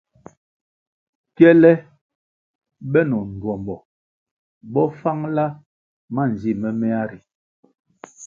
[1.35, 1.71] Kyele
[2.91, 3.75] benoh ndtuombo
[4.71, 5.45] bo fangla
[6.13, 7.19] manzi moméa ri.